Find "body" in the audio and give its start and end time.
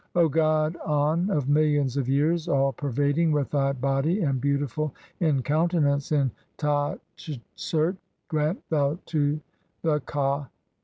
3.71-4.21